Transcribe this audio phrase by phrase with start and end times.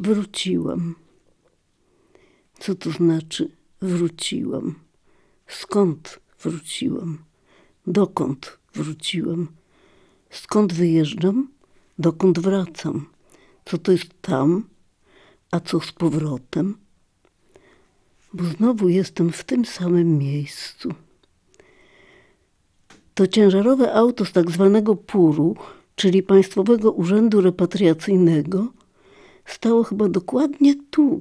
[0.00, 0.94] Wróciłam.
[2.58, 3.50] Co to znaczy
[3.82, 4.74] wróciłam?
[5.46, 7.18] Skąd wróciłam?
[7.86, 9.48] Dokąd wróciłam?
[10.30, 11.48] Skąd wyjeżdżam?
[11.98, 13.06] Dokąd wracam?
[13.64, 14.64] Co to jest tam?
[15.50, 16.76] A co z powrotem?
[18.32, 20.94] Bo znowu jestem w tym samym miejscu.
[23.14, 25.56] To ciężarowe auto z tak zwanego PUR-u,
[25.96, 28.77] czyli Państwowego Urzędu Repatriacyjnego,
[29.50, 31.20] stało chyba dokładnie tu,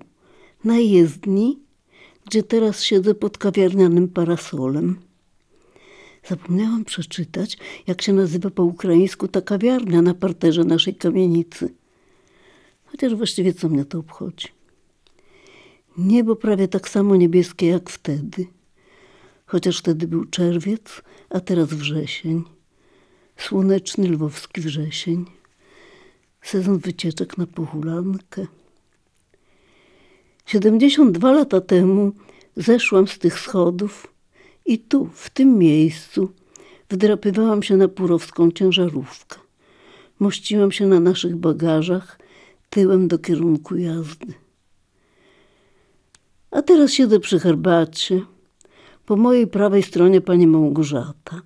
[0.64, 1.60] na jezdni,
[2.26, 5.00] gdzie teraz siedzę pod kawiarnianym parasolem.
[6.28, 11.74] Zapomniałam przeczytać, jak się nazywa po ukraińsku ta kawiarnia na parterze naszej kamienicy.
[12.86, 14.48] Chociaż właściwie co mnie to obchodzi.
[15.98, 18.48] Niebo prawie tak samo niebieskie jak wtedy.
[19.46, 22.44] Chociaż wtedy był czerwiec, a teraz wrzesień.
[23.38, 25.26] Słoneczny lwowski wrzesień.
[26.48, 28.48] Sezon wycieczek na pochulankę.
[30.46, 32.12] 72 lata temu
[32.58, 34.14] zeszłam z tych schodów
[34.66, 36.32] i tu, w tym miejscu,
[36.90, 39.38] wdrapywałam się na purowską ciężarówkę.
[40.20, 42.20] Mościłam się na naszych bagażach
[42.70, 44.34] tyłem do kierunku jazdy.
[46.52, 48.22] A teraz siedzę przy herbacie.
[49.06, 51.42] Po mojej prawej stronie pani Małgorzata,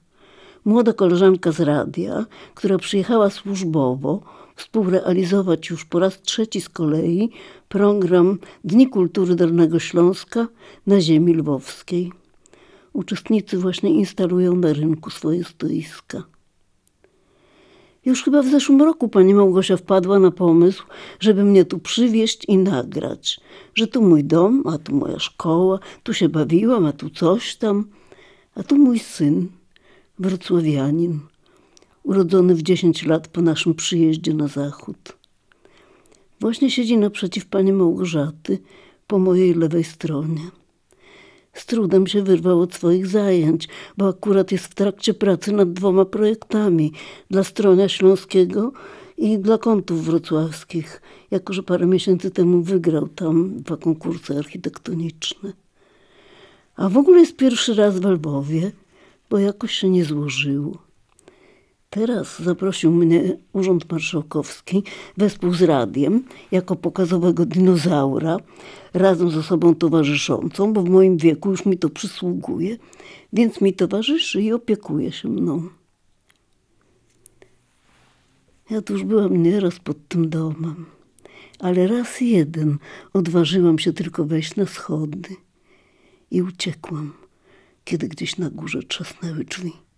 [0.65, 7.29] młoda koleżanka z radia, która przyjechała służbowo współrealizować już po raz trzeci z kolei
[7.69, 10.47] program Dni Kultury Dolnego Śląska
[10.87, 12.11] na ziemi lwowskiej.
[12.93, 16.23] Uczestnicy właśnie instalują na rynku swoje stoiska.
[18.05, 20.83] Już chyba w zeszłym roku pani Małgosia wpadła na pomysł,
[21.19, 23.39] żeby mnie tu przywieźć i nagrać,
[23.75, 27.85] że tu mój dom, a tu moja szkoła, tu się bawiłam, a tu coś tam,
[28.55, 29.47] a tu mój syn,
[30.19, 31.19] wrocławianin,
[32.03, 35.17] urodzony w 10 lat po naszym przyjeździe na zachód.
[36.39, 38.59] Właśnie siedzi naprzeciw pani Małgorzaty
[39.07, 40.41] po mojej lewej stronie.
[41.53, 46.05] Z trudem się wyrwał od swoich zajęć, bo akurat jest w trakcie pracy nad dwoma
[46.05, 46.91] projektami
[47.29, 48.71] dla Stronia Śląskiego
[49.17, 55.53] i dla kątów wrocławskich, jako że parę miesięcy temu wygrał tam dwa konkursy architektoniczne.
[56.75, 58.71] A w ogóle jest pierwszy raz w Lwowie,
[59.29, 60.90] bo jakoś się nie złożyło.
[61.91, 64.83] Teraz zaprosił mnie Urząd Marszałkowski
[65.17, 68.37] wespół z radiem jako pokazowego dinozaura
[68.93, 72.77] razem z osobą towarzyszącą, bo w moim wieku już mi to przysługuje,
[73.33, 75.69] więc mi towarzyszy i opiekuje się mną.
[78.69, 80.85] Ja tu już byłam nieraz pod tym domem,
[81.59, 82.77] ale raz jeden
[83.13, 85.35] odważyłam się tylko wejść na schody
[86.31, 87.13] i uciekłam,
[87.83, 89.90] kiedy gdzieś na górze trzasnęły drzwi.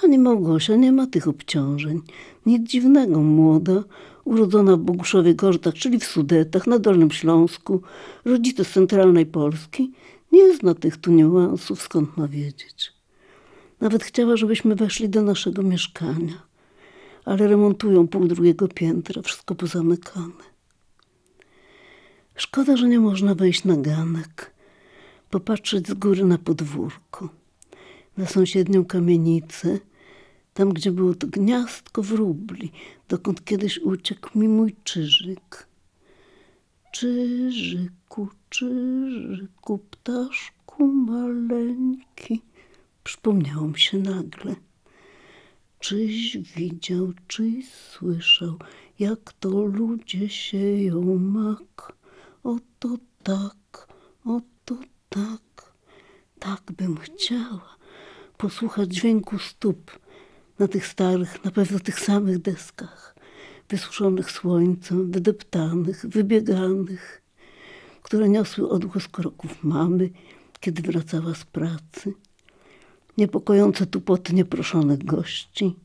[0.00, 2.00] Pani Małgosia nie ma tych obciążeń.
[2.46, 3.84] Nic dziwnego, młoda,
[4.24, 7.82] urodzona w Boguszowie Gortach, czyli w Sudetach, na Dolnym Śląsku,
[8.24, 9.92] rodzice z centralnej Polski,
[10.32, 12.92] nie zna tych tu niuansów, skąd ma wiedzieć.
[13.80, 16.42] Nawet chciała, żebyśmy weszli do naszego mieszkania,
[17.24, 20.44] ale remontują pół drugiego piętra, wszystko pozamykane.
[22.36, 24.54] Szkoda, że nie można wejść na ganek,
[25.30, 27.43] popatrzeć z góry na podwórko
[28.16, 29.78] na sąsiednią kamienicę,
[30.54, 32.72] tam gdzie było to gniazdko wróbli,
[33.08, 35.66] dokąd kiedyś uciekł mi mój czyżyk.
[36.92, 42.42] Czyżyku, czyżyku, ptaszku maleńki,
[43.04, 44.54] przypomniało mi się nagle.
[45.78, 48.58] Czyś widział, czyś słyszał,
[48.98, 51.92] jak to ludzie sieją mak.
[52.42, 53.88] Oto tak,
[54.24, 55.72] oto tak,
[56.38, 57.76] tak bym chciała
[58.36, 59.98] posłuchać dźwięku stóp
[60.58, 63.14] na tych starych, na pewno tych samych deskach,
[63.68, 67.22] wysuszonych słońcem, wydeptanych, wybieganych,
[68.02, 70.10] które niosły odgłos kroków mamy,
[70.60, 72.14] kiedy wracała z pracy,
[73.18, 75.76] niepokojące tupoty nieproszonych gości,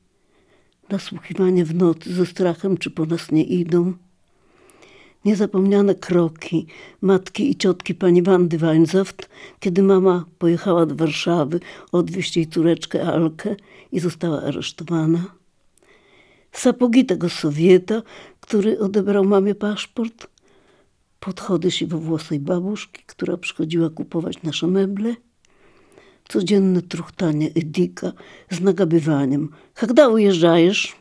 [0.89, 3.93] nasłuchiwanie w nocy ze strachem, czy po nas nie idą,
[5.25, 6.67] Niezapomniane kroki
[7.01, 9.29] matki i ciotki pani Wandy Weinzoft,
[9.59, 11.59] kiedy mama pojechała do Warszawy
[11.91, 13.55] odwieźć jej córeczkę Alkę
[13.91, 15.25] i została aresztowana.
[16.51, 18.01] Sapogi tego Sowieta,
[18.39, 20.27] który odebrał mamie paszport.
[21.19, 25.15] Podchody siwowłosej babuszki, która przychodziła kupować nasze meble.
[26.27, 28.11] Codzienne truchtanie Edika
[28.51, 29.49] z nagabywaniem.
[29.73, 30.98] Hagda ujeżdżajesz?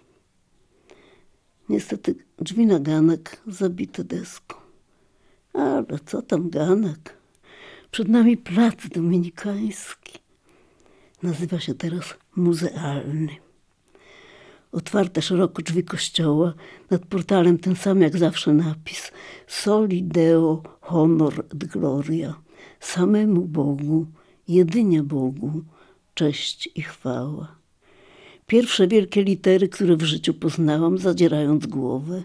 [1.68, 4.56] Niestety drzwi na ganek zabite deską.
[5.52, 7.18] Ale co tam ganek?
[7.90, 10.18] Przed nami plac dominikański.
[11.22, 13.36] Nazywa się teraz muzealny.
[14.72, 16.54] Otwarte szeroko drzwi kościoła,
[16.90, 19.12] nad portalem ten sam jak zawsze napis
[19.46, 22.34] Soli Deo Honor et Gloria.
[22.80, 24.06] Samemu Bogu,
[24.48, 25.62] jedynie Bogu,
[26.14, 27.57] cześć i chwała.
[28.48, 32.22] Pierwsze wielkie litery, które w życiu poznałam, zadzierając głowę.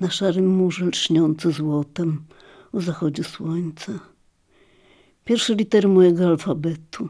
[0.00, 2.22] Na szarym murze lśniące złotem
[2.72, 3.92] o zachodzie słońca.
[5.24, 7.08] Pierwsze litery mojego alfabetu.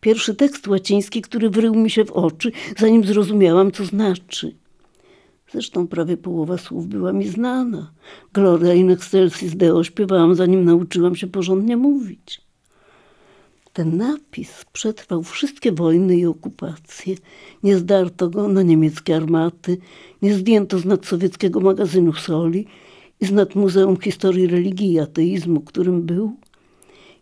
[0.00, 4.56] Pierwszy tekst łaciński, który wrył mi się w oczy, zanim zrozumiałam, co znaczy.
[5.52, 7.92] Zresztą prawie połowa słów była mi znana.
[8.32, 12.45] Gloria in excelsis Deo śpiewałam, zanim nauczyłam się porządnie mówić.
[13.76, 17.14] Ten napis przetrwał wszystkie wojny i okupacje.
[17.62, 19.78] Nie zdarto go na niemieckie armaty,
[20.22, 22.66] nie zdjęto z nadsowieckiego magazynu soli
[23.20, 26.36] i z nad Muzeum Historii Religii i Ateizmu, którym był,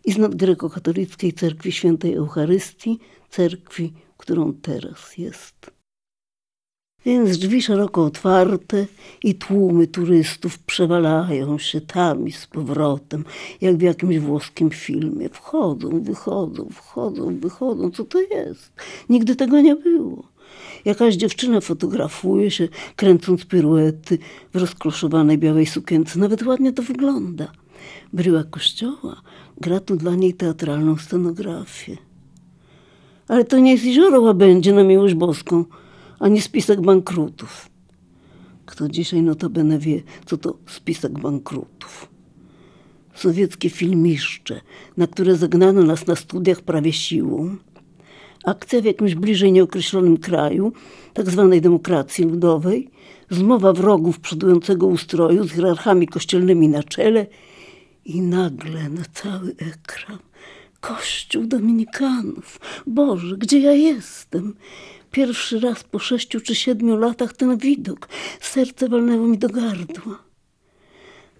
[0.05, 2.99] i z nad grekokatolickiej cerkwi świętej Eucharystii,
[3.29, 5.74] cerkwi, którą teraz jest.
[7.05, 8.85] Więc drzwi szeroko otwarte
[9.23, 13.25] i tłumy turystów przewalają się tam i z powrotem,
[13.61, 15.29] jak w jakimś włoskim filmie.
[15.29, 17.91] Wchodzą, wychodzą, wchodzą, wychodzą.
[17.91, 18.73] Co to jest?
[19.09, 20.23] Nigdy tego nie było.
[20.85, 24.17] Jakaś dziewczyna fotografuje się, kręcąc piruety
[24.53, 26.19] w rozkloszowanej białej sukience.
[26.19, 27.51] Nawet ładnie to wygląda.
[28.13, 29.21] Bryła kościoła
[29.61, 31.97] gra tu dla niej teatralną scenografię.
[33.27, 35.65] Ale to nie jest jezioro łabędzie na miłość boską–
[36.25, 37.69] ani spisek bankrutów.
[38.65, 42.09] Kto dzisiaj notabene wie, co to spisek bankrutów?
[43.15, 44.61] Sowieckie filmiszcze,
[44.97, 47.55] na które zagnano nas na studiach prawie siłą.
[48.45, 50.73] Akcja w jakimś bliżej nieokreślonym kraju,
[51.13, 52.89] tak zwanej demokracji ludowej,
[53.29, 57.27] zmowa wrogów przodującego ustroju z hierarchami kościelnymi na czele
[58.05, 60.19] i nagle na cały ekran
[60.79, 62.59] Kościół Dominikanów.
[62.87, 64.53] Boże, gdzie ja jestem?
[65.15, 68.09] Pierwszy raz po sześciu czy siedmiu latach ten widok.
[68.41, 70.23] Serce walnęło mi do gardła.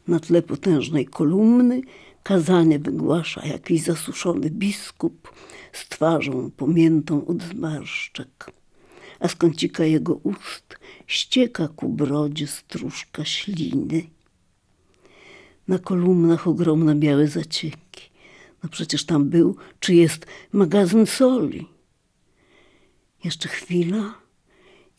[0.07, 1.81] Na tle potężnej kolumny
[2.23, 5.33] kazanie wygłasza jakiś zasuszony biskup
[5.73, 8.51] z twarzą pomiętą od zmarszczek,
[9.19, 14.03] a z kącika jego ust ścieka ku brodzie stróżka śliny.
[15.67, 18.09] Na kolumnach ogromne białe zacieki.
[18.63, 21.74] No przecież tam był, czy jest magazyn soli.
[23.23, 24.13] Jeszcze chwila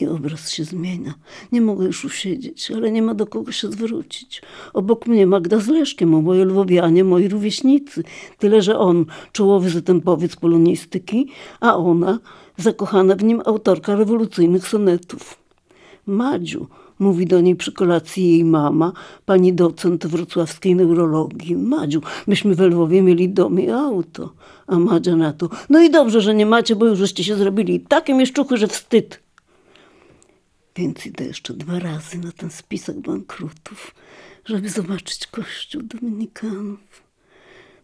[0.01, 1.15] i obraz się zmienia.
[1.53, 4.43] Nie mogę już usiedzieć, ale nie ma do kogo się zwrócić.
[4.75, 8.05] Obok mnie Magda z Leszkiem, oboje lwowianie, moi rówieśnicy.
[8.39, 11.29] Tyle, że on czołowy zatempowiec polonistyki,
[11.61, 12.19] a ona
[12.57, 15.39] zakochana w nim autorka rewolucyjnych sonetów.
[16.07, 16.67] Madziu,
[16.99, 18.93] mówi do niej przy kolacji jej mama,
[19.27, 21.57] pani docent wrocławskiej neurologii.
[21.57, 24.33] Madziu, myśmy w Lwowie mieli dom i auto.
[24.67, 27.81] A Madzia na to, no i dobrze, że nie macie, bo już żeście się zrobili
[27.81, 29.21] takie mieszczuchy, że wstyd.
[30.77, 33.95] Więc idę jeszcze dwa razy na ten spisek bankrutów,
[34.45, 37.07] żeby zobaczyć kościół dominikanów.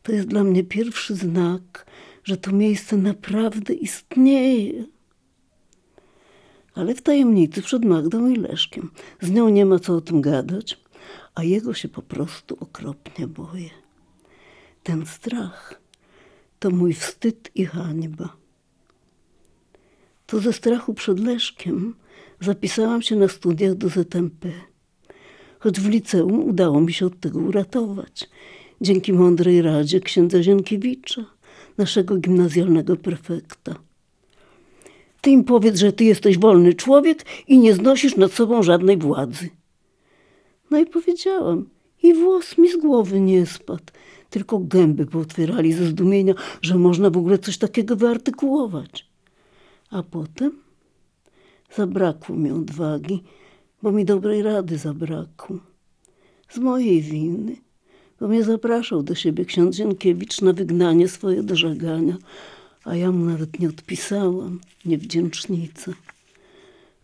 [0.03, 1.87] To jest dla mnie pierwszy znak,
[2.25, 4.85] że to miejsce naprawdę istnieje
[6.75, 8.91] ale w tajemnicy przed Magdą i Leszkiem.
[9.21, 10.81] Z nią nie ma co o tym gadać,
[11.35, 13.71] a jego się po prostu okropnie boję.
[14.83, 15.81] Ten strach
[16.59, 18.37] to mój wstyd i hańba.
[20.27, 21.95] To ze strachu przed Leszkiem
[22.41, 24.49] zapisałam się na studiach do ZMP.
[25.59, 28.31] Choć w liceum udało mi się od tego uratować.
[28.81, 31.25] Dzięki mądrej radzie księdza Zienkiewicza,
[31.79, 33.75] naszego gimnazjalnego prefekta.
[35.23, 39.49] Ty im powiedz, że ty jesteś wolny człowiek i nie znosisz nad sobą żadnej władzy.
[40.71, 41.69] No i powiedziałam,
[42.03, 43.85] i włos mi z głowy nie spadł,
[44.31, 49.09] tylko gęby pootwierali ze zdumienia, że można w ogóle coś takiego wyartykułować.
[49.91, 50.53] A potem
[51.77, 53.23] zabrakło mi odwagi,
[53.83, 55.59] bo mi dobrej rady zabrakło.
[56.49, 57.57] Z mojej winy,
[58.21, 62.17] bo mnie zapraszał do siebie ksiądz Zienkiewicz na wygnanie swoje do żegania,
[62.85, 65.93] a ja mu nawet nie odpisałam, niewdzięcznica.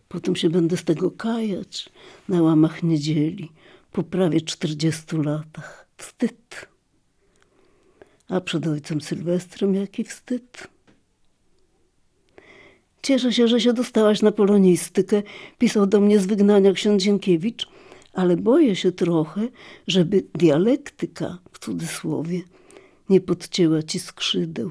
[0.07, 1.89] Potem się będę z tego kajać
[2.29, 3.51] na łamach niedzieli,
[3.91, 5.89] po prawie czterdziestu latach.
[5.97, 6.67] Wstyd.
[8.27, 10.67] A przed ojcem Sylwestrem jaki wstyd.
[13.01, 15.23] Cieszę się, że się dostałaś na polonistykę,
[15.57, 17.67] pisał do mnie z wygnania ksiądz Zienkiewicz,
[18.13, 19.47] ale boję się trochę,
[19.87, 22.41] żeby dialektyka, w cudzysłowie,
[23.09, 24.69] nie podcięła ci skrzydeł.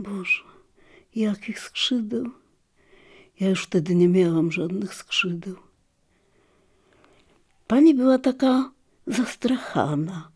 [0.00, 0.42] Boże,
[1.14, 2.30] jakich skrzydeł.
[3.40, 5.56] Ja już wtedy nie miałam żadnych skrzydeł.
[7.66, 8.70] Pani była taka
[9.06, 10.30] zastrachana.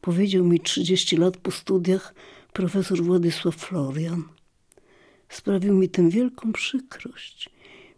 [0.00, 2.14] Powiedział mi trzydzieści lat po studiach
[2.52, 4.22] profesor Władysław Florian.
[5.28, 7.50] Sprawił mi tę wielką przykrość.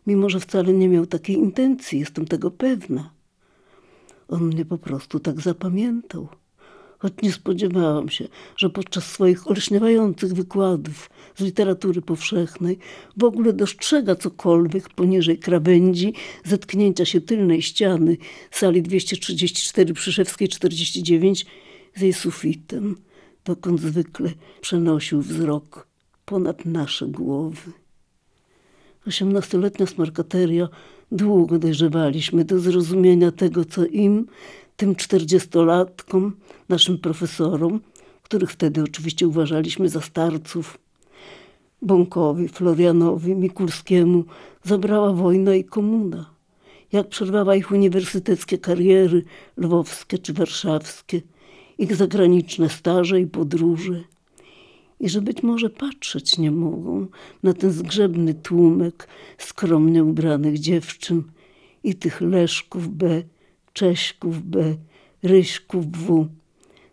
[0.06, 3.10] mimo że wcale nie miał takiej intencji, jestem tego pewna.
[4.28, 6.28] On mnie po prostu tak zapamiętał.
[6.98, 12.78] Choć nie spodziewałam się, że podczas swoich olśniewających wykładów z literatury powszechnej
[13.16, 16.14] w ogóle dostrzega cokolwiek poniżej krawędzi
[16.44, 18.16] zetknięcia się tylnej ściany
[18.50, 21.46] sali 234 Przyszewskiej 49
[21.94, 22.96] z jej sufitem,
[23.44, 25.88] dokąd zwykle przenosił wzrok
[26.24, 27.72] ponad nasze głowy.
[29.06, 30.68] Osiemnastoletnia smarkateria
[31.12, 34.26] długo dojrzewaliśmy do zrozumienia tego, co im,
[34.78, 36.36] tym czterdziestolatkom,
[36.68, 37.80] naszym profesorom,
[38.22, 40.78] których wtedy oczywiście uważaliśmy za starców,
[41.82, 44.24] Bąkowi, Florianowi, Mikulskiemu,
[44.62, 46.30] zabrała wojna i komuna.
[46.92, 49.24] Jak przerwała ich uniwersyteckie kariery,
[49.56, 51.22] lwowskie czy warszawskie,
[51.78, 54.04] ich zagraniczne staże i podróże
[55.00, 57.06] i że być może patrzeć nie mogą
[57.42, 59.08] na ten zgrzebny tłumek
[59.38, 61.22] skromnie ubranych dziewczyn
[61.84, 63.22] i tych Leszków B,
[63.78, 64.76] Cześków B,
[65.22, 66.28] Ryśków W,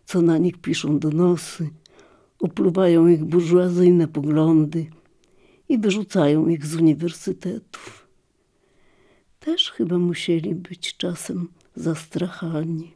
[0.05, 1.69] co na nich piszą donosy,
[2.39, 4.85] opluwają ich burżuazyjne poglądy
[5.69, 8.07] i wyrzucają ich z uniwersytetów.
[9.39, 12.93] Też chyba musieli być czasem zastrachani.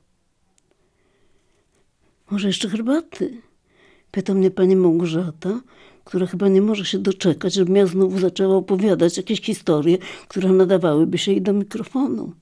[2.31, 3.41] Może jeszcze herbaty?
[4.12, 5.62] Pyta mnie pani Małgorzata,
[6.03, 11.17] która chyba nie może się doczekać, żebym ja znowu zaczęła opowiadać jakieś historie, które nadawałyby
[11.17, 12.34] się jej do mikrofonu.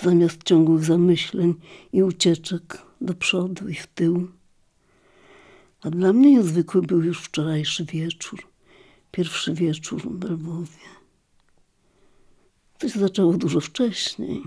[0.00, 1.54] Zamiast ciągłych zamyśleń
[1.92, 4.28] i ucieczek do przodu i w tył.
[5.82, 8.42] A dla mnie niezwykły był już wczorajszy wieczór.
[9.10, 10.86] Pierwszy wieczór w Lwowie.
[12.78, 14.42] To zaczęło dużo wcześniej.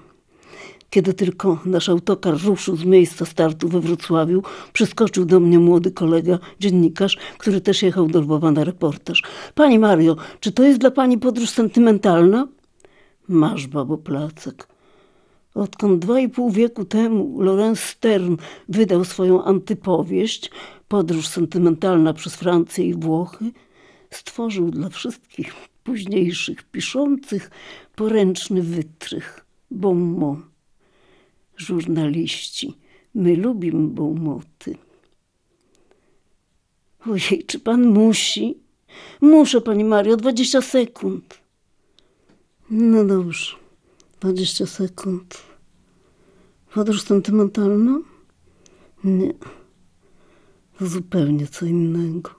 [0.89, 6.39] Kiedy tylko nasz autokar ruszył z miejsca startu we Wrocławiu, przyskoczył do mnie młody kolega,
[6.60, 9.24] dziennikarz, który też jechał do Lwowa na reportaż.
[9.56, 12.48] Pani Mario, czy to jest dla pani podróż sentymentalna?
[13.27, 14.68] Masz, babo Placek.
[15.60, 18.38] Odkąd dwa i pół wieku temu Lorenz Stern
[18.70, 20.51] wydał swoją antypowieść
[20.89, 23.51] Podróż sentymentalna przez Francję i Włochy,
[24.12, 27.51] stworzył dla wszystkich późniejszych piszących
[27.96, 30.39] poręczny wytrych, bon mot
[31.58, 32.78] żurnaliści.
[33.16, 34.78] My lubimy bołmoty.
[37.06, 38.58] Ojej, czy pan musi?
[39.22, 41.39] Muszę, pani Mario, dwadzieścia sekund.
[42.70, 43.56] No dobrze,
[44.20, 45.49] dwadzieścia sekund.
[46.74, 48.00] Podróż sentymentalna?
[49.04, 49.34] Nie,
[50.80, 52.38] to zupełnie co innego.